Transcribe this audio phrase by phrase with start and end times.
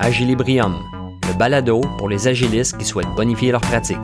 [0.00, 0.76] Agilibrium,
[1.26, 3.98] le balado pour les agilistes qui souhaitent bonifier leur pratique.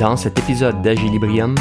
[0.00, 1.54] Dans cet épisode d'Agilibrium,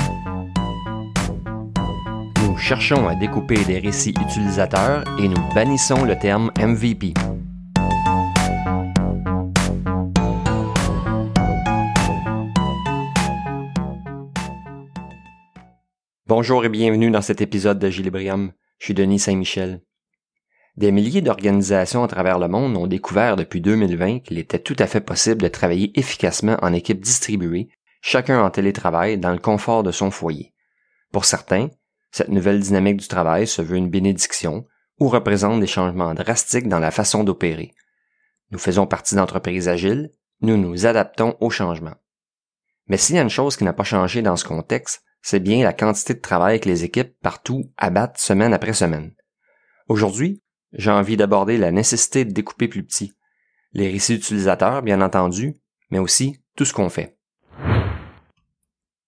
[2.42, 7.13] nous cherchons à découper des récits utilisateurs et nous bannissons le terme MVP.
[16.27, 18.54] Bonjour et bienvenue dans cet épisode de Gilibrium.
[18.81, 19.84] Je suis Denis Saint-Michel.
[20.76, 24.88] Des milliers d'organisations à travers le monde ont découvert depuis 2020 qu'il était tout à
[24.88, 27.70] fait possible de travailler efficacement en équipe distribuée,
[28.02, 30.55] chacun en télétravail dans le confort de son foyer.
[31.12, 31.70] Pour certains,
[32.09, 34.66] cette nouvelle dynamique du travail se veut une bénédiction
[35.00, 37.75] ou représente des changements drastiques dans la façon d'opérer.
[38.50, 40.09] Nous faisons partie d'entreprises agiles,
[40.41, 41.98] nous nous adaptons au changement.
[42.88, 45.63] Mais s'il y a une chose qui n'a pas changé dans ce contexte, c'est bien
[45.63, 49.13] la quantité de travail que les équipes partout abattent semaine après semaine.
[49.88, 50.41] Aujourd'hui,
[50.73, 53.13] j'ai envie d'aborder la nécessité de découper plus petit,
[53.73, 55.55] les récits utilisateurs, bien entendu,
[55.89, 57.17] mais aussi tout ce qu'on fait.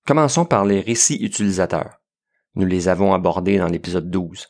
[0.05, 2.01] Commençons par les récits utilisateurs.
[2.55, 4.47] Nous les avons abordés dans l'épisode 12.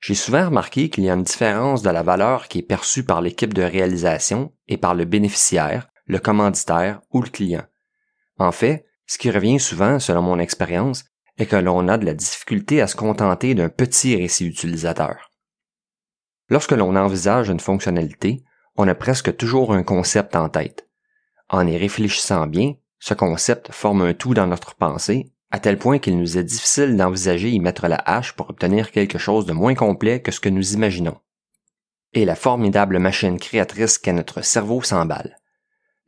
[0.00, 3.20] J'ai souvent remarqué qu'il y a une différence de la valeur qui est perçue par
[3.20, 7.64] l'équipe de réalisation et par le bénéficiaire, le commanditaire ou le client.
[8.38, 11.04] En fait, ce qui revient souvent, selon mon expérience,
[11.38, 15.30] est que l'on a de la difficulté à se contenter d'un petit récit utilisateur.
[16.48, 18.44] Lorsque l'on envisage une fonctionnalité,
[18.76, 20.88] on a presque toujours un concept en tête.
[21.48, 25.98] En y réfléchissant bien, ce concept forme un tout dans notre pensée, à tel point
[25.98, 29.74] qu'il nous est difficile d'envisager y mettre la hache pour obtenir quelque chose de moins
[29.74, 31.18] complet que ce que nous imaginons.
[32.12, 35.36] Et la formidable machine créatrice qu'est notre cerveau s'emballe.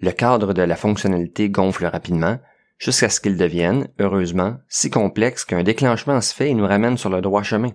[0.00, 2.38] Le cadre de la fonctionnalité gonfle rapidement,
[2.78, 7.10] jusqu'à ce qu'ils deviennent, heureusement, si complexes qu'un déclenchement se fait et nous ramène sur
[7.10, 7.72] le droit chemin.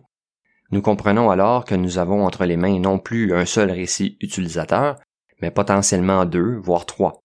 [0.72, 5.00] Nous comprenons alors que nous avons entre les mains non plus un seul récit utilisateur,
[5.42, 7.22] mais potentiellement deux, voire trois.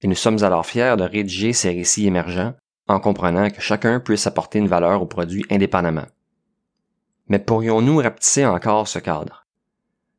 [0.00, 2.54] Et nous sommes alors fiers de rédiger ces récits émergents
[2.86, 6.06] en comprenant que chacun puisse apporter une valeur au produit indépendamment.
[7.28, 9.44] Mais pourrions-nous rapetisser encore ce cadre?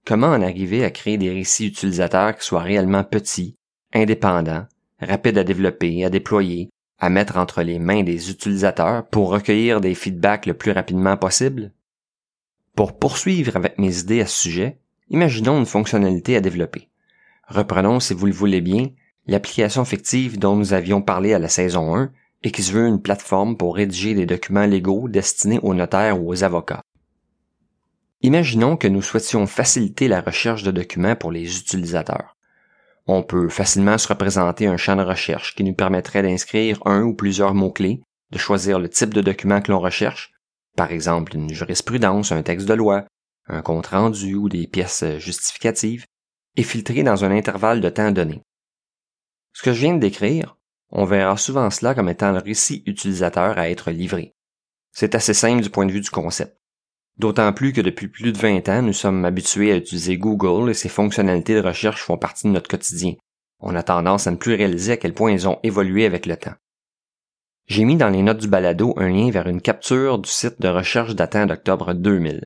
[0.06, 3.56] Comment en arriver à créer des récits utilisateurs qui soient réellement petits,
[3.94, 4.68] indépendants,
[5.02, 9.95] rapides à développer, à déployer, à mettre entre les mains des utilisateurs pour recueillir des
[9.95, 11.71] feedbacks le plus rapidement possible?
[12.75, 14.79] Pour poursuivre avec mes idées à ce sujet,
[15.09, 16.89] imaginons une fonctionnalité à développer.
[17.47, 18.87] Reprenons, si vous le voulez bien,
[19.27, 22.11] l'application fictive dont nous avions parlé à la saison 1
[22.43, 26.29] et qui se veut une plateforme pour rédiger des documents légaux destinés aux notaires ou
[26.29, 26.83] aux avocats.
[28.21, 32.35] Imaginons que nous souhaitions faciliter la recherche de documents pour les utilisateurs.
[33.07, 37.15] On peut facilement se représenter un champ de recherche qui nous permettrait d'inscrire un ou
[37.15, 38.01] plusieurs mots-clés,
[38.31, 40.31] de choisir le type de document que l'on recherche,
[40.75, 43.05] par exemple une jurisprudence, un texte de loi,
[43.47, 46.05] un compte rendu ou des pièces justificatives,
[46.55, 48.41] et filtrer dans un intervalle de temps donné.
[49.53, 50.57] Ce que je viens de décrire,
[50.91, 54.33] on verra souvent cela comme étant le récit utilisateur à être livré.
[54.91, 56.59] C'est assez simple du point de vue du concept.
[57.19, 60.74] D'autant plus que depuis plus de 20 ans, nous sommes habitués à utiliser Google et
[60.74, 63.16] ses fonctionnalités de recherche font partie de notre quotidien.
[63.59, 66.38] On a tendance à ne plus réaliser à quel point ils ont évolué avec le
[66.38, 66.53] temps.
[67.68, 70.69] J'ai mis dans les notes du balado un lien vers une capture du site de
[70.69, 72.41] recherche datant d'octobre 2000.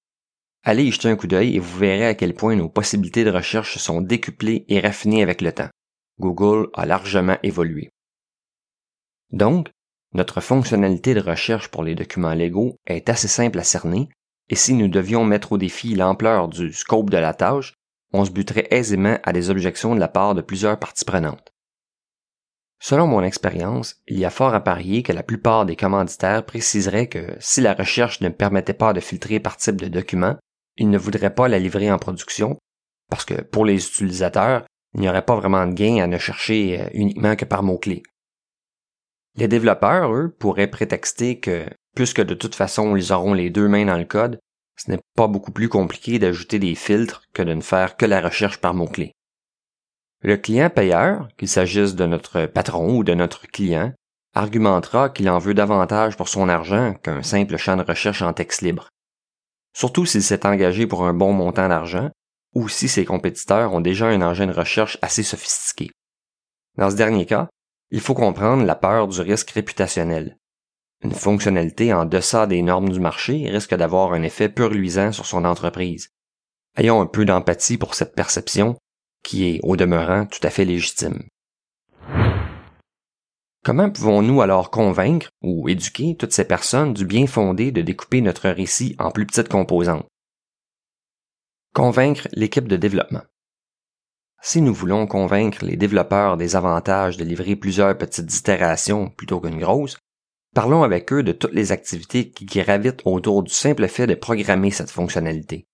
[0.64, 3.30] Allez y jeter un coup d'œil et vous verrez à quel point nos possibilités de
[3.30, 5.70] recherche sont décuplées et raffinées avec le temps.
[6.20, 7.90] Google a largement évolué.
[9.32, 9.70] Donc,
[10.14, 14.10] notre fonctionnalité de recherche pour les documents légaux est assez simple à cerner
[14.50, 17.74] et si nous devions mettre au défi l'ampleur du scope de la tâche,
[18.12, 21.54] on se buterait aisément à des objections de la part de plusieurs parties prenantes.
[22.80, 27.08] Selon mon expérience, il y a fort à parier que la plupart des commanditaires préciseraient
[27.08, 30.36] que si la recherche ne permettait pas de filtrer par type de document,
[30.76, 32.58] ils ne voudraient pas la livrer en production,
[33.10, 36.82] parce que pour les utilisateurs, il n'y aurait pas vraiment de gain à ne chercher
[36.82, 38.04] euh, uniquement que par mots-clés.
[39.36, 41.66] Les développeurs, eux, pourraient prétexter que
[41.96, 44.40] Puisque de toute façon ils auront les deux mains dans le code,
[44.76, 48.22] ce n'est pas beaucoup plus compliqué d'ajouter des filtres que de ne faire que la
[48.22, 49.14] recherche par mots-clés.
[50.22, 53.94] Le client payeur, qu'il s'agisse de notre patron ou de notre client,
[54.34, 58.62] argumentera qu'il en veut davantage pour son argent qu'un simple champ de recherche en texte
[58.62, 58.90] libre.
[59.74, 62.10] Surtout s'il s'est engagé pour un bon montant d'argent
[62.56, 65.92] ou si ses compétiteurs ont déjà un engin de recherche assez sophistiqué.
[66.78, 67.50] Dans ce dernier cas,
[67.92, 70.38] il faut comprendre la peur du risque réputationnel.
[71.04, 75.44] Une fonctionnalité en deçà des normes du marché risque d'avoir un effet pur-luisant sur son
[75.44, 76.10] entreprise.
[76.78, 78.78] Ayons un peu d'empathie pour cette perception
[79.22, 81.24] qui est, au demeurant, tout à fait légitime.
[83.64, 88.50] Comment pouvons-nous alors convaincre ou éduquer toutes ces personnes du bien fondé de découper notre
[88.50, 90.06] récit en plus petites composantes?
[91.74, 93.24] Convaincre l'équipe de développement.
[94.42, 99.60] Si nous voulons convaincre les développeurs des avantages de livrer plusieurs petites itérations plutôt qu'une
[99.60, 99.98] grosse,
[100.54, 104.72] parlons avec eux de toutes les activités qui gravitent autour du simple fait de programmer
[104.72, 105.66] cette fonctionnalité.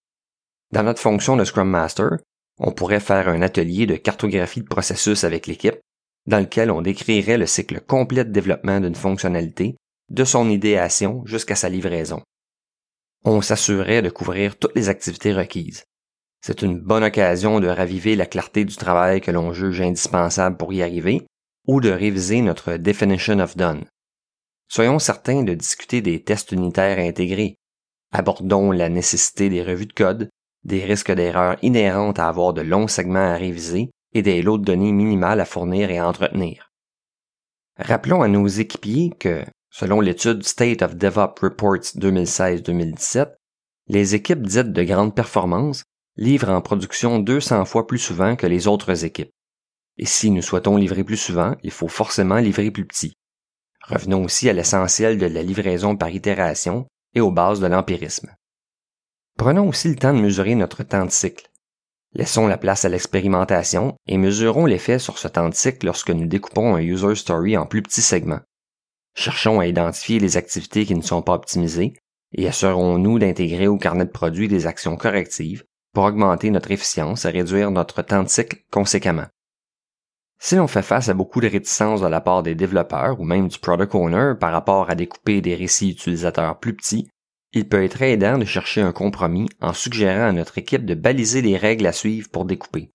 [0.72, 2.18] Dans notre fonction de Scrum Master,
[2.60, 5.80] on pourrait faire un atelier de cartographie de processus avec l'équipe,
[6.28, 9.76] dans lequel on décrirait le cycle complet de développement d'une fonctionnalité,
[10.10, 12.22] de son idéation jusqu'à sa livraison.
[13.24, 15.84] On s'assurerait de couvrir toutes les activités requises.
[16.42, 20.72] C'est une bonne occasion de raviver la clarté du travail que l'on juge indispensable pour
[20.72, 21.26] y arriver
[21.68, 23.86] ou de réviser notre definition of done.
[24.72, 27.58] Soyons certains de discuter des tests unitaires intégrés.
[28.12, 30.30] Abordons la nécessité des revues de code,
[30.64, 34.66] des risques d'erreur inhérentes à avoir de longs segments à réviser et des lots de
[34.66, 36.72] données minimales à fournir et à entretenir.
[37.78, 43.32] Rappelons à nos équipiers que, selon l'étude State of DevOps Reports 2016-2017,
[43.88, 45.84] les équipes dites de grande performance
[46.16, 49.32] livrent en production 200 fois plus souvent que les autres équipes.
[49.98, 53.16] Et si nous souhaitons livrer plus souvent, il faut forcément livrer plus petit.
[53.90, 58.30] Revenons aussi à l'essentiel de la livraison par itération et aux bases de l'empirisme.
[59.38, 61.50] Prenons aussi le temps de mesurer notre temps de cycle.
[62.14, 66.28] Laissons la place à l'expérimentation et mesurons l'effet sur ce temps de cycle lorsque nous
[66.28, 68.42] découpons un user story en plus petits segments.
[69.16, 71.94] Cherchons à identifier les activités qui ne sont pas optimisées
[72.34, 75.64] et assurons-nous d'intégrer au carnet de produits des actions correctives
[75.94, 79.28] pour augmenter notre efficience et réduire notre temps de cycle conséquemment.
[80.42, 83.50] Si l'on fait face à beaucoup de réticences de la part des développeurs ou même
[83.50, 87.10] du product owner par rapport à découper des récits utilisateurs plus petits,
[87.52, 91.42] il peut être aidant de chercher un compromis en suggérant à notre équipe de baliser
[91.42, 92.92] les règles à suivre pour découper.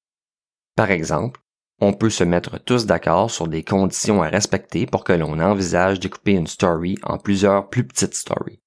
[0.75, 1.41] Par exemple,
[1.81, 6.00] on peut se mettre tous d'accord sur des conditions à respecter pour que l'on envisage
[6.00, 8.61] découper une story en plusieurs plus petites stories.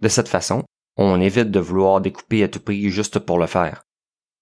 [0.00, 0.64] De cette façon,
[0.96, 3.85] on évite de vouloir découper à tout prix juste pour le faire.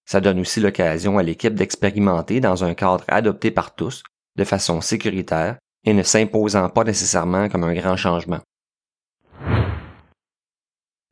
[0.05, 4.03] Ça donne aussi l'occasion à l'équipe d'expérimenter dans un cadre adopté par tous,
[4.35, 8.41] de façon sécuritaire et ne s'imposant pas nécessairement comme un grand changement.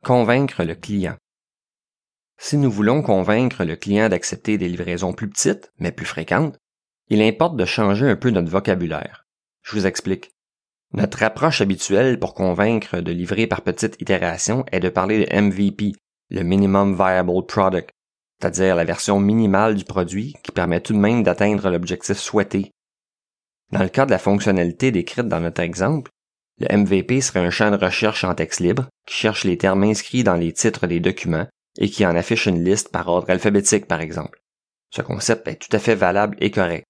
[0.04, 1.16] Convaincre le client.
[2.38, 6.58] Si nous voulons convaincre le client d'accepter des livraisons plus petites, mais plus fréquentes,
[7.08, 9.24] il importe de changer un peu notre vocabulaire.
[9.62, 10.32] Je vous explique.
[10.92, 15.92] Notre approche habituelle pour convaincre de livrer par petites itérations est de parler de MVP,
[16.30, 17.90] le Minimum Viable Product,
[18.44, 22.72] c'est-à-dire la version minimale du produit qui permet tout de même d'atteindre l'objectif souhaité.
[23.72, 26.10] Dans le cas de la fonctionnalité décrite dans notre exemple,
[26.60, 30.24] le MVP serait un champ de recherche en texte libre qui cherche les termes inscrits
[30.24, 31.46] dans les titres des documents
[31.78, 34.42] et qui en affiche une liste par ordre alphabétique, par exemple.
[34.90, 36.84] Ce concept est tout à fait valable et correct.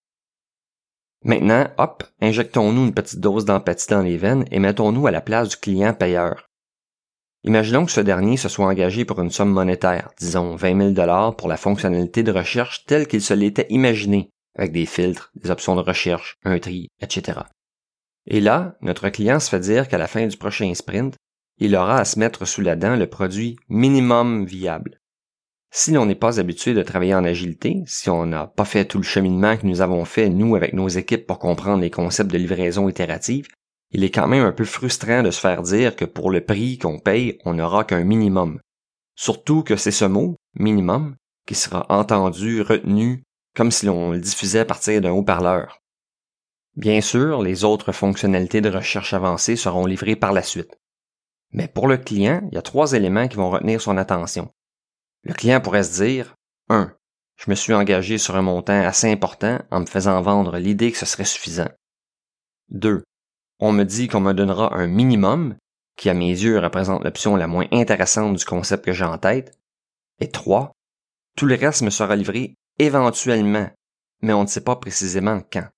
[1.23, 5.51] Maintenant, hop, injectons-nous une petite dose d'empathie dans les veines et mettons-nous à la place
[5.51, 6.49] du client payeur.
[7.47, 11.37] Imaginons que ce dernier se soit engagé pour une somme monétaire, disons 20 000 dollars
[11.37, 15.77] pour la fonctionnalité de recherche telle qu'il se l'était imaginé, avec des filtres, des options
[15.77, 17.41] de recherche, un tri, etc.
[18.27, 21.17] Et là, notre client se fait dire qu'à la fin du prochain sprint,
[21.59, 24.99] il aura à se mettre sous la dent le produit minimum viable.
[25.71, 28.99] Si l'on n'est pas habitué de travailler en agilité, si on n'a pas fait tout
[28.99, 32.39] le cheminement que nous avons fait, nous, avec nos équipes pour comprendre les concepts de
[32.39, 33.49] livraison itérative,
[33.95, 36.79] il est quand même un peu frustrant de se faire dire que pour le prix
[36.79, 38.61] qu'on paye, on n'aura qu'un minimum.
[39.15, 41.15] Surtout que c'est ce mot, minimum,
[41.47, 43.23] qui sera entendu, retenu,
[43.55, 45.79] comme si l'on le diffusait à partir d'un haut-parleur.
[46.75, 50.77] Bien sûr, les autres fonctionnalités de recherche avancées seront livrées par la suite.
[51.53, 54.51] Mais pour le client, il y a trois éléments qui vont retenir son attention.
[55.23, 56.35] Le client pourrait se dire
[56.69, 56.93] 1.
[57.37, 60.99] Je me suis engagé sur un montant assez important en me faisant vendre l'idée que
[60.99, 61.71] ce serait suffisant.
[62.71, 63.05] 2.
[63.61, 65.57] On me dit qu'on me donnera un minimum,
[65.97, 69.59] qui à mes yeux représente l'option la moins intéressante du concept que j'ai en tête.
[70.21, 70.73] Et 3.
[71.37, 73.69] Tout le reste me sera livré éventuellement,
[74.23, 75.69] mais on ne sait pas précisément quand.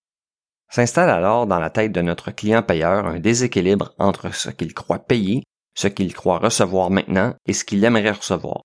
[0.71, 4.99] S'installe alors dans la tête de notre client payeur un déséquilibre entre ce qu'il croit
[4.99, 5.43] payer,
[5.75, 8.63] ce qu'il croit recevoir maintenant et ce qu'il aimerait recevoir.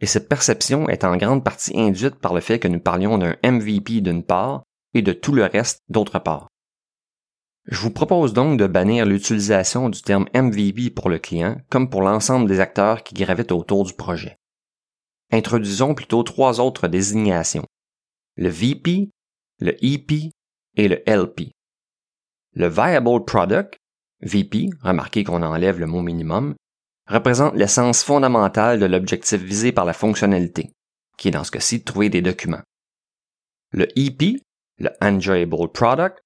[0.00, 3.36] Et cette perception est en grande partie induite par le fait que nous parlions d'un
[3.44, 4.64] MVP d'une part
[4.94, 6.48] et de tout le reste d'autre part.
[7.70, 12.02] Je vous propose donc de bannir l'utilisation du terme MVP pour le client comme pour
[12.02, 14.36] l'ensemble des acteurs qui gravitent autour du projet.
[15.30, 17.64] Introduisons plutôt trois autres désignations.
[18.36, 19.10] Le VP,
[19.60, 20.32] le EP
[20.76, 21.52] et le LP.
[22.54, 23.76] Le Viable Product,
[24.22, 26.56] VP, remarquez qu'on enlève le mot minimum,
[27.06, 30.72] représente l'essence fondamentale de l'objectif visé par la fonctionnalité,
[31.16, 32.62] qui est dans ce cas-ci de trouver des documents.
[33.70, 34.42] Le EP,
[34.78, 36.18] le Enjoyable Product,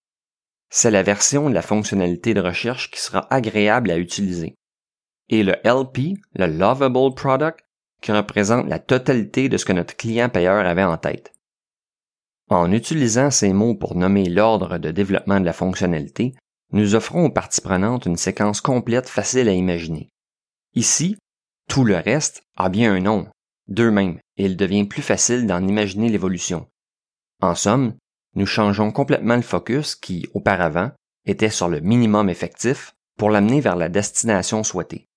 [0.77, 4.57] c'est la version de la fonctionnalité de recherche qui sera agréable à utiliser.
[5.29, 7.61] Et le LP, le Lovable Product,
[8.03, 11.33] qui représente la totalité de ce que notre client payeur avait en tête.
[12.51, 16.35] En utilisant ces mots pour nommer l'ordre de développement de la fonctionnalité,
[16.73, 20.09] nous offrons aux parties prenantes une séquence complète facile à imaginer.
[20.75, 21.17] Ici,
[21.69, 23.29] tout le reste a bien un nom,
[23.69, 26.67] d'eux-mêmes, et il devient plus facile d'en imaginer l'évolution.
[27.41, 27.95] En somme,
[28.35, 30.91] nous changeons complètement le focus qui, auparavant,
[31.27, 35.09] était sur le minimum effectif pour l'amener vers la destination souhaitée.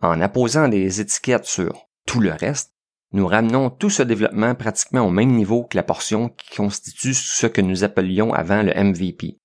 [0.00, 2.72] En apposant des étiquettes sur tout le reste,
[3.12, 7.46] nous ramenons tout ce développement pratiquement au même niveau que la portion qui constitue ce
[7.46, 9.38] que nous appelions avant le MVP.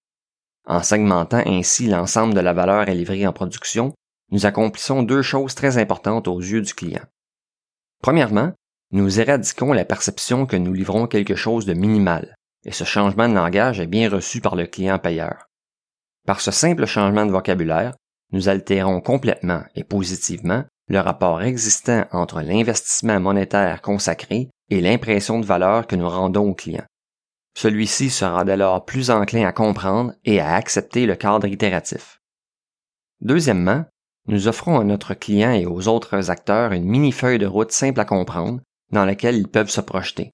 [0.66, 3.94] En segmentant ainsi l'ensemble de la valeur à livrer en production,
[4.32, 7.04] nous accomplissons deux choses très importantes aux yeux du client.
[8.02, 8.54] Premièrement,
[8.92, 12.36] nous éradiquons la perception que nous livrons quelque chose de minimal,
[12.66, 15.48] et ce changement de langage est bien reçu par le client payeur.
[16.26, 17.94] Par ce simple changement de vocabulaire,
[18.32, 25.46] nous altérons complètement et positivement le rapport existant entre l'investissement monétaire consacré et l'impression de
[25.46, 26.86] valeur que nous rendons au client.
[27.56, 32.20] Celui-ci sera dès lors plus enclin à comprendre et à accepter le cadre itératif.
[33.22, 33.86] Deuxièmement,
[34.28, 38.06] nous offrons à notre client et aux autres acteurs une mini-feuille de route simple à
[38.06, 40.32] comprendre dans laquelle ils peuvent se projeter.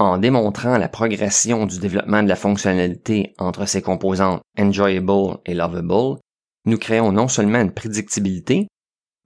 [0.00, 6.18] En démontrant la progression du développement de la fonctionnalité entre ses composantes enjoyable et lovable,
[6.64, 8.66] nous créons non seulement une prédictibilité,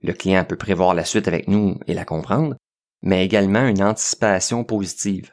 [0.03, 2.57] le client peut prévoir la suite avec nous et la comprendre,
[3.03, 5.33] mais également une anticipation positive.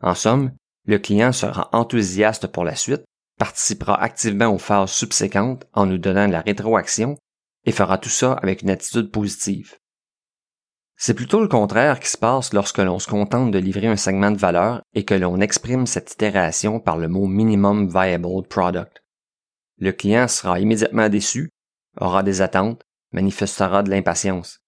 [0.00, 0.52] En somme,
[0.86, 3.04] le client sera enthousiaste pour la suite,
[3.38, 7.18] participera activement aux phases subséquentes en nous donnant de la rétroaction
[7.66, 9.76] et fera tout ça avec une attitude positive.
[11.04, 14.30] C'est plutôt le contraire qui se passe lorsque l'on se contente de livrer un segment
[14.30, 19.02] de valeur et que l'on exprime cette itération par le mot minimum viable product.
[19.78, 21.50] Le client sera immédiatement déçu,
[22.00, 24.60] aura des attentes, manifestera de l'impatience.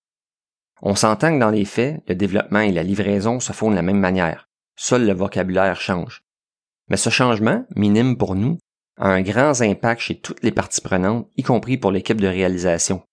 [0.83, 3.83] On s'entend que dans les faits, le développement et la livraison se font de la
[3.83, 4.49] même manière.
[4.75, 6.25] Seul le vocabulaire change.
[6.89, 8.59] Mais ce changement, minime pour nous,
[8.99, 13.05] a un grand impact chez toutes les parties prenantes, y compris pour l'équipe de réalisation.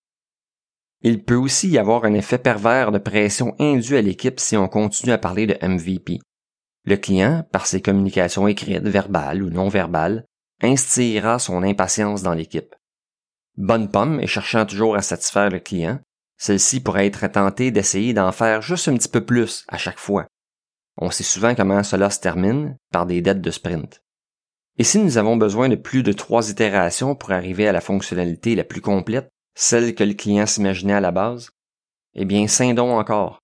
[1.04, 4.68] Il peut aussi y avoir un effet pervers de pression indue à l'équipe si on
[4.68, 6.20] continue à parler de MVP.
[6.86, 10.26] Le client, par ses communications écrites, verbales ou non verbales,
[10.62, 12.76] instillera son impatience dans l'équipe.
[13.58, 16.00] Bonne pomme et cherchant toujours à satisfaire le client,
[16.38, 20.28] celle-ci pourrait être tentée d'essayer d'en faire juste un petit peu plus à chaque fois.
[20.98, 24.02] On sait souvent comment cela se termine par des dettes de sprint.
[24.78, 28.56] Et si nous avons besoin de plus de trois itérations pour arriver à la fonctionnalité
[28.56, 31.52] la plus complète, celle que le client s'imaginait à la base,
[32.14, 33.40] eh bien, scindons encore.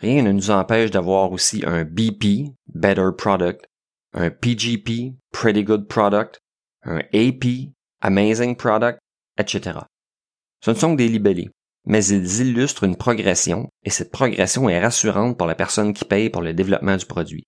[0.00, 3.64] Rien ne nous empêche d'avoir aussi un BP, Better Product,
[4.12, 6.40] un PGP, Pretty Good Product,
[6.82, 8.98] un AP, Amazing Product,
[9.38, 9.80] etc.
[10.60, 11.50] Ce ne sont que des libellés,
[11.86, 16.30] mais ils illustrent une progression, et cette progression est rassurante pour la personne qui paye
[16.30, 17.44] pour le développement du produit.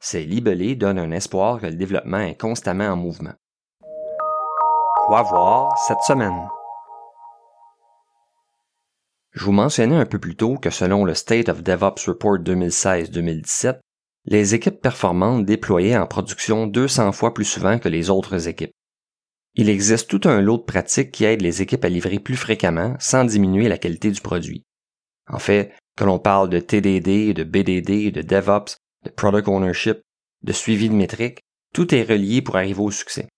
[0.00, 3.34] Ces libellés donnent un espoir que le développement est constamment en mouvement.
[5.06, 6.48] Quoi voir cette semaine?
[9.38, 13.78] Je vous mentionnais un peu plus tôt que selon le State of DevOps Report 2016-2017,
[14.24, 18.72] les équipes performantes déployaient en production 200 fois plus souvent que les autres équipes.
[19.54, 22.96] Il existe tout un lot de pratiques qui aident les équipes à livrer plus fréquemment
[22.98, 24.64] sans diminuer la qualité du produit.
[25.30, 30.00] En fait, que l'on parle de TDD, de BDD, de DevOps, de Product Ownership,
[30.42, 31.42] de suivi de métriques,
[31.72, 33.28] tout est relié pour arriver au succès.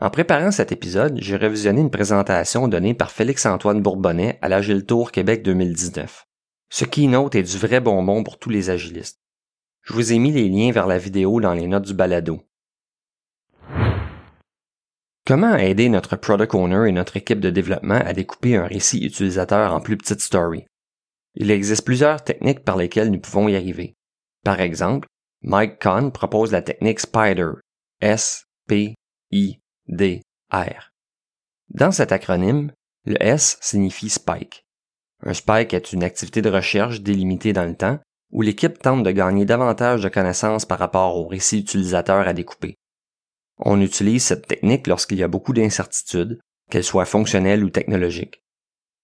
[0.00, 5.12] En préparant cet épisode, j'ai revisionné une présentation donnée par Félix-Antoine Bourbonnais à l'Agile Tour
[5.12, 6.26] Québec 2019.
[6.70, 9.20] Ce keynote est du vrai bonbon pour tous les agilistes.
[9.82, 12.40] Je vous ai mis les liens vers la vidéo dans les notes du balado.
[15.26, 19.74] Comment aider notre product owner et notre équipe de développement à découper un récit utilisateur
[19.74, 20.66] en plus petites stories?
[21.34, 23.94] Il existe plusieurs techniques par lesquelles nous pouvons y arriver.
[24.42, 25.06] Par exemple,
[25.42, 27.52] Mike Kahn propose la technique SPIDER,
[29.88, 30.92] S-P-I-D-R.
[31.70, 32.72] Dans cet acronyme,
[33.04, 34.64] le S signifie spike.
[35.24, 37.98] Un spike est une activité de recherche délimitée dans le temps
[38.30, 42.76] où l'équipe tente de gagner davantage de connaissances par rapport au récit utilisateur à découper.
[43.58, 48.42] On utilise cette technique lorsqu'il y a beaucoup d'incertitudes, qu'elles soient fonctionnelles ou technologiques.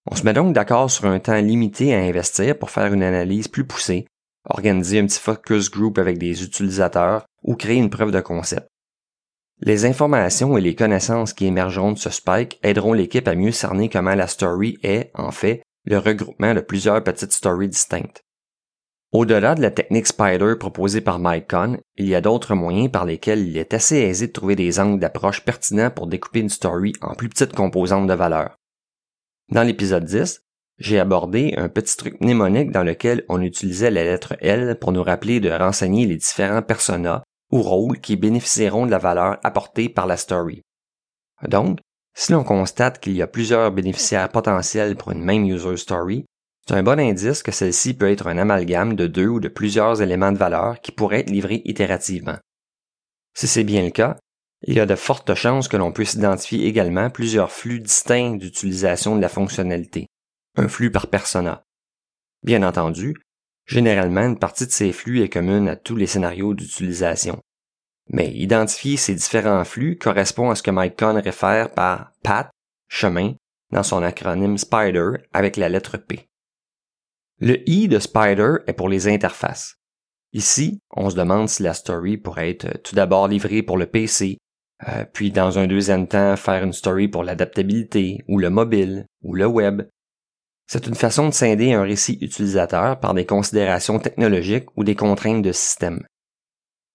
[0.09, 3.47] On se met donc d'accord sur un temps limité à investir pour faire une analyse
[3.47, 4.07] plus poussée,
[4.45, 8.67] organiser un petit focus group avec des utilisateurs ou créer une preuve de concept.
[9.61, 13.89] Les informations et les connaissances qui émergeront de ce spike aideront l'équipe à mieux cerner
[13.89, 18.23] comment la story est, en fait, le regroupement de plusieurs petites stories distinctes.
[19.11, 23.05] Au-delà de la technique Spider proposée par Mike Kahn, il y a d'autres moyens par
[23.05, 26.93] lesquels il est assez aisé de trouver des angles d'approche pertinents pour découper une story
[27.01, 28.55] en plus petites composantes de valeur.
[29.51, 30.43] Dans l'épisode 10,
[30.77, 35.03] j'ai abordé un petit truc mnémonique dans lequel on utilisait la lettre L pour nous
[35.03, 40.07] rappeler de renseigner les différents personas ou rôles qui bénéficieront de la valeur apportée par
[40.07, 40.61] la story.
[41.47, 41.79] Donc,
[42.15, 46.25] si l'on constate qu'il y a plusieurs bénéficiaires potentiels pour une même user story,
[46.67, 50.01] c'est un bon indice que celle-ci peut être un amalgame de deux ou de plusieurs
[50.01, 52.37] éléments de valeur qui pourraient être livrés itérativement.
[53.33, 54.17] Si c'est bien le cas,
[54.67, 59.15] il y a de fortes chances que l'on puisse identifier également plusieurs flux distincts d'utilisation
[59.15, 60.07] de la fonctionnalité,
[60.57, 61.63] un flux par persona.
[62.43, 63.15] Bien entendu,
[63.69, 67.39] généralement une partie de ces flux est commune à tous les scénarios d'utilisation.
[68.09, 72.49] Mais identifier ces différents flux correspond à ce que Mike réfère par PAT,
[72.87, 73.33] chemin,
[73.71, 76.27] dans son acronyme SPIDER avec la lettre P.
[77.39, 79.75] Le I de Spider est pour les interfaces.
[80.33, 84.39] Ici, on se demande si la story pourrait être tout d'abord livrée pour le PC,
[84.87, 89.35] euh, puis dans un deuxième temps faire une story pour l'adaptabilité, ou le mobile, ou
[89.35, 89.83] le web.
[90.71, 95.41] C'est une façon de scinder un récit utilisateur par des considérations technologiques ou des contraintes
[95.41, 96.05] de système.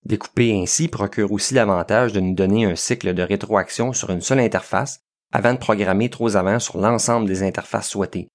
[0.04, 4.38] Découper ainsi procure aussi l'avantage de nous donner un cycle de rétroaction sur une seule
[4.38, 5.00] interface
[5.32, 8.28] avant de programmer trop avant sur l'ensemble des interfaces souhaitées.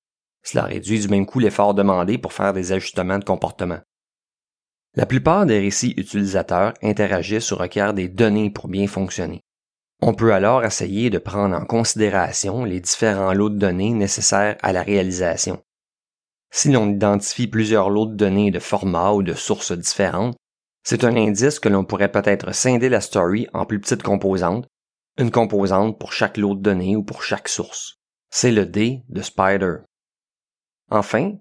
[0.44, 3.80] Cela réduit du même coup l'effort demandé pour faire des ajustements de comportement.
[4.98, 9.40] La plupart des récits utilisateurs interagissent ou requièrent des données pour bien fonctionner.
[10.02, 14.72] On peut alors essayer de prendre en considération les différents lots de données nécessaires à
[14.72, 15.62] la réalisation.
[16.52, 20.38] Si l'on identifie plusieurs lots de données de formats ou de sources différentes,
[20.84, 24.68] c'est un indice que l'on pourrait peut-être scinder la story en plus petites composantes,
[25.18, 27.96] une composante pour chaque lot de données ou pour chaque source.
[28.32, 29.76] C'est le D de Spider.
[30.90, 31.34] Enfin,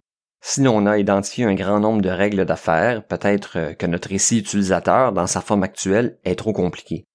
[0.43, 5.12] si l'on a identifié un grand nombre de règles d'affaires, peut-être que notre récit utilisateur
[5.12, 7.08] dans sa forme actuelle est trop compliqué.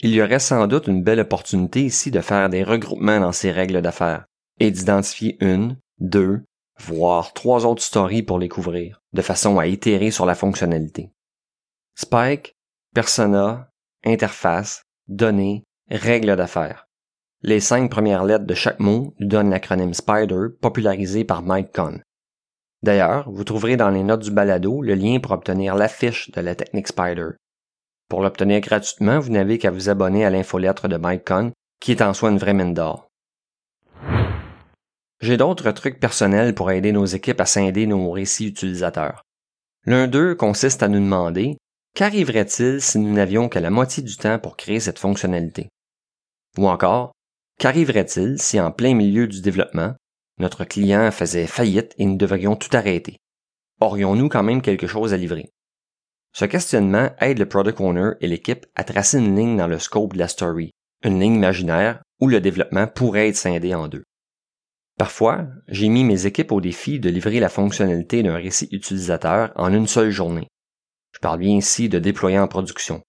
[0.00, 3.50] Il y aurait sans doute une belle opportunité ici de faire des regroupements dans ces
[3.50, 4.26] règles d'affaires
[4.60, 6.42] et d'identifier une, deux,
[6.78, 11.12] voire trois autres stories pour les couvrir, de façon à itérer sur la fonctionnalité.
[11.94, 12.54] Spike,
[12.94, 13.70] persona,
[14.04, 16.86] interface, données, règles d'affaires.
[17.42, 22.02] Les cinq premières lettres de chaque mot donnent l'acronyme SPIDER popularisé par Mike Cohn.
[22.82, 26.54] D'ailleurs, vous trouverez dans les notes du balado le lien pour obtenir l'affiche de la
[26.54, 27.30] technique Spider.
[28.08, 32.02] Pour l'obtenir gratuitement, vous n'avez qu'à vous abonner à l'infolettre de Mike Cohn, qui est
[32.02, 33.08] en soi une vraie mine d'or.
[35.20, 39.22] J'ai d'autres trucs personnels pour aider nos équipes à scinder nos récits utilisateurs.
[39.84, 41.56] L'un d'eux consiste à nous demander
[41.94, 45.70] Qu'arriverait-il si nous n'avions que la moitié du temps pour créer cette fonctionnalité?
[46.58, 47.12] Ou encore,
[47.58, 49.94] qu'arriverait-il si en plein milieu du développement,
[50.38, 53.16] notre client faisait faillite et nous devrions tout arrêter?
[53.80, 55.50] Aurions-nous quand même quelque chose à livrer?
[56.38, 60.12] Ce questionnement aide le product owner et l'équipe à tracer une ligne dans le scope
[60.12, 60.70] de la story,
[61.02, 64.04] une ligne imaginaire où le développement pourrait être scindé en deux.
[64.98, 69.72] Parfois, j'ai mis mes équipes au défi de livrer la fonctionnalité d'un récit utilisateur en
[69.72, 70.46] une seule journée.
[71.14, 73.00] Je parle bien ici de déployer en production.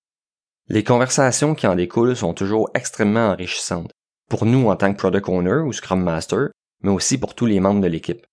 [0.70, 3.92] Les conversations qui en découlent sont toujours extrêmement enrichissantes,
[4.30, 7.60] pour nous en tant que Product Owner ou Scrum Master, mais aussi pour tous les
[7.60, 8.26] membres de l'équipe.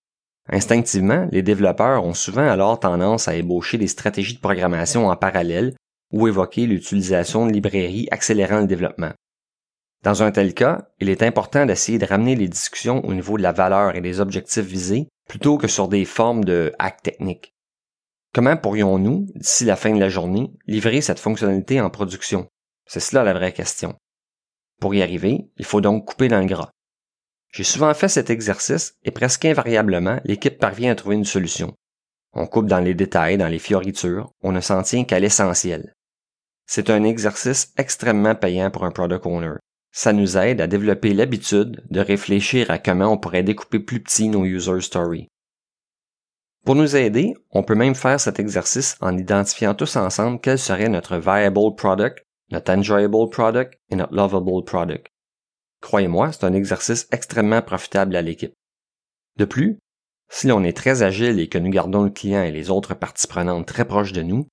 [0.51, 5.75] Instinctivement, les développeurs ont souvent alors tendance à ébaucher des stratégies de programmation en parallèle
[6.13, 9.13] ou évoquer l'utilisation de librairies accélérant le développement.
[10.03, 13.43] Dans un tel cas, il est important d'essayer de ramener les discussions au niveau de
[13.43, 17.55] la valeur et des objectifs visés plutôt que sur des formes de hacks techniques.
[18.35, 22.49] Comment pourrions-nous, d'ici la fin de la journée, livrer cette fonctionnalité en production?
[22.87, 23.95] C'est cela la vraie question.
[24.81, 26.71] Pour y arriver, il faut donc couper dans le gras.
[27.55, 31.73] J'ai souvent fait cet exercice et presque invariablement, l'équipe parvient à trouver une solution.
[32.33, 35.95] On coupe dans les détails, dans les fioritures, on ne s'en tient qu'à l'essentiel.
[36.67, 39.53] C'est un exercice extrêmement payant pour un product owner.
[39.93, 44.29] Ça nous aide à développer l'habitude de réfléchir à comment on pourrait découper plus petit
[44.29, 45.29] nos user stories.
[46.67, 50.89] Pour nous aider, on peut même faire cet exercice en identifiant tous ensemble quel serait
[50.89, 55.14] notre viable product, notre enjoyable product et notre lovable product.
[55.85, 58.55] Croyez-moi, c'est un exercice extrêmement profitable à l'équipe.
[59.37, 59.79] De plus,
[60.31, 63.27] si l'on est très agile et que nous gardons le client et les autres parties
[63.27, 64.49] prenantes très proches de nous,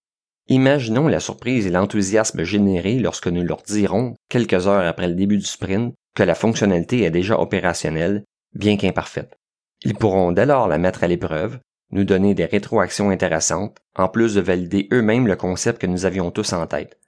[0.50, 5.38] imaginons la surprise et l'enthousiasme générés lorsque nous leur dirons, quelques heures après le début
[5.38, 9.38] du sprint, que la fonctionnalité est déjà opérationnelle, bien qu'imparfaite.
[9.86, 11.60] Ils pourront dès lors la mettre à l'épreuve
[11.92, 16.30] nous donner des rétroactions intéressantes, en plus de valider eux-mêmes le concept que nous avions
[16.30, 17.00] tous en tête.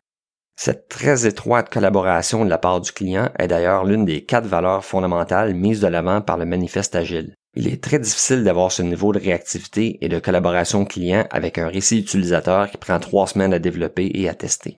[0.55, 4.85] Cette très étroite collaboration de la part du client est d'ailleurs l'une des quatre valeurs
[4.85, 7.33] fondamentales mises de l'avant par le manifeste agile.
[7.55, 11.67] Il est très difficile d'avoir ce niveau de réactivité et de collaboration client avec un
[11.67, 14.77] récit utilisateur qui prend trois semaines à développer et à tester.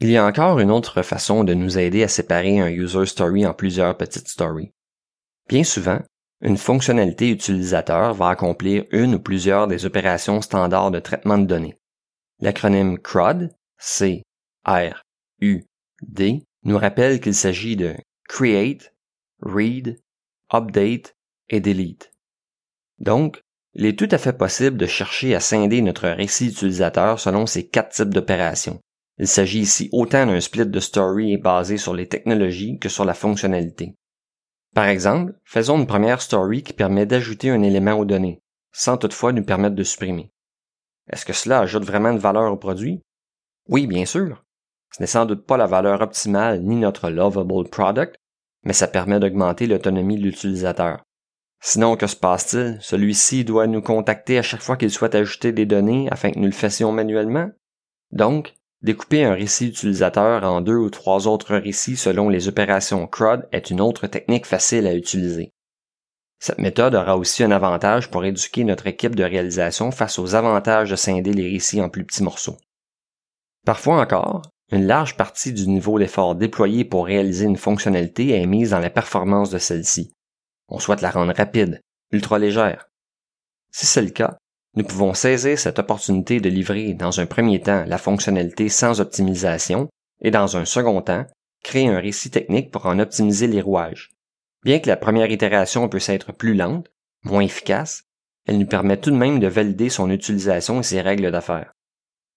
[0.00, 3.46] Il y a encore une autre façon de nous aider à séparer un user story
[3.46, 4.72] en plusieurs petites stories.
[5.48, 6.00] Bien souvent,
[6.44, 11.78] Une fonctionnalité utilisateur va accomplir une ou plusieurs des opérations standards de traitement de données.
[12.40, 14.22] L'acronyme CRUD, C,
[14.66, 15.02] R,
[15.40, 15.64] U,
[16.02, 17.94] D, nous rappelle qu'il s'agit de
[18.28, 18.94] Create,
[19.40, 20.00] Read,
[20.52, 21.14] Update
[21.50, 22.10] et Delete.
[22.98, 23.42] Donc,
[23.74, 27.68] il est tout à fait possible de chercher à scinder notre récit utilisateur selon ces
[27.68, 28.80] quatre types d'opérations.
[29.18, 33.14] Il s'agit ici autant d'un split de story basé sur les technologies que sur la
[33.14, 33.94] fonctionnalité.
[34.74, 38.40] Par exemple, faisons une première story qui permet d'ajouter un élément aux données,
[38.72, 40.32] sans toutefois nous permettre de supprimer.
[41.10, 43.02] Est-ce que cela ajoute vraiment de valeur au produit?
[43.68, 44.44] Oui, bien sûr.
[44.94, 48.14] Ce n'est sans doute pas la valeur optimale ni notre lovable product,
[48.62, 51.02] mais ça permet d'augmenter l'autonomie de l'utilisateur.
[51.60, 52.78] Sinon, que se passe-t-il?
[52.80, 56.46] Celui-ci doit nous contacter à chaque fois qu'il souhaite ajouter des données afin que nous
[56.46, 57.50] le fassions manuellement?
[58.12, 63.48] Donc, découper un récit utilisateur en deux ou trois autres récits selon les opérations CRUD
[63.50, 65.50] est une autre technique facile à utiliser.
[66.38, 70.90] Cette méthode aura aussi un avantage pour éduquer notre équipe de réalisation face aux avantages
[70.90, 72.58] de scinder les récits en plus petits morceaux.
[73.66, 78.70] Parfois encore, une large partie du niveau d'effort déployé pour réaliser une fonctionnalité est mise
[78.70, 80.12] dans la performance de celle-ci,
[80.68, 82.88] on souhaite la rendre rapide, ultra légère.
[83.70, 84.38] Si c'est le cas,
[84.76, 89.88] nous pouvons saisir cette opportunité de livrer dans un premier temps la fonctionnalité sans optimisation
[90.20, 91.26] et dans un second temps,
[91.62, 94.10] créer un récit technique pour en optimiser les rouages.
[94.64, 96.90] Bien que la première itération puisse être plus lente,
[97.22, 98.04] moins efficace,
[98.46, 101.72] elle nous permet tout de même de valider son utilisation et ses règles d'affaires.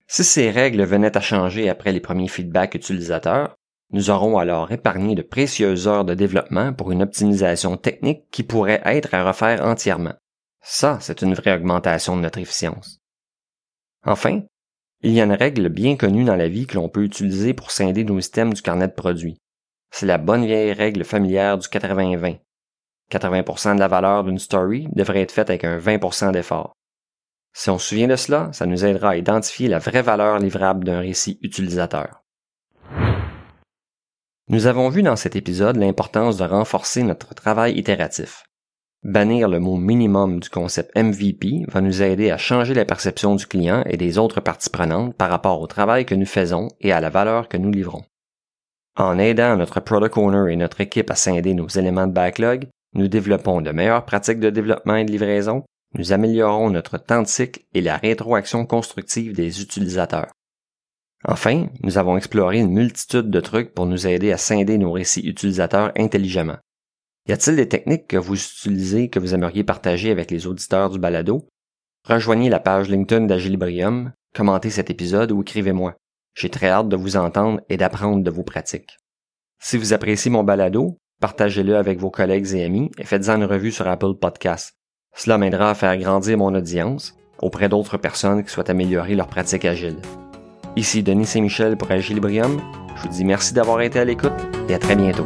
[0.08, 3.58] Si ces règles venaient à changer après les premiers feedbacks utilisateurs,
[3.92, 8.82] nous aurons alors épargné de précieuses heures de développement pour une optimisation technique qui pourrait
[8.86, 10.16] être à refaire entièrement.
[10.62, 13.00] Ça, c'est une vraie augmentation de notre efficience.
[14.06, 14.42] Enfin,
[15.02, 17.72] il y a une règle bien connue dans la vie que l'on peut utiliser pour
[17.72, 19.38] scinder nos systèmes du carnet de produits.
[19.92, 22.40] C'est la bonne vieille règle familière du 80-20.
[23.12, 26.74] 80% de la valeur d'une story devrait être faite avec un 20% d'effort.
[27.60, 30.84] Si on se souvient de cela, ça nous aidera à identifier la vraie valeur livrable
[30.84, 32.24] d'un récit utilisateur.
[34.48, 38.44] Nous avons vu dans cet épisode l'importance de renforcer notre travail itératif.
[39.02, 43.48] Bannir le mot minimum du concept MVP va nous aider à changer la perception du
[43.48, 47.00] client et des autres parties prenantes par rapport au travail que nous faisons et à
[47.00, 48.04] la valeur que nous livrons.
[48.98, 53.08] En aidant notre product owner et notre équipe à scinder nos éléments de backlog, nous
[53.08, 57.62] développons de meilleures pratiques de développement et de livraison, nous améliorons notre temps de cycle
[57.74, 60.32] et la rétroaction constructive des utilisateurs.
[61.26, 65.28] Enfin, nous avons exploré une multitude de trucs pour nous aider à scinder nos récits
[65.28, 66.58] utilisateurs intelligemment.
[67.28, 71.00] Y a-t-il des techniques que vous utilisez que vous aimeriez partager avec les auditeurs du
[71.00, 71.50] balado?
[72.06, 75.96] Rejoignez la page LinkedIn d'Agilibrium, commentez cet épisode ou écrivez-moi.
[76.36, 78.98] J'ai très hâte de vous entendre et d'apprendre de vos pratiques.
[79.60, 83.72] Si vous appréciez mon balado, partagez-le avec vos collègues et amis et faites-en une revue
[83.72, 84.77] sur Apple Podcasts.
[85.18, 89.66] Cela m'aidera à faire grandir mon audience auprès d'autres personnes qui souhaitent améliorer leurs pratiques
[89.66, 89.98] agiles.
[90.76, 92.62] Ici Denis Saint-Michel pour Agilibrium.
[92.96, 94.32] Je vous dis merci d'avoir été à l'écoute
[94.70, 95.26] et à très bientôt.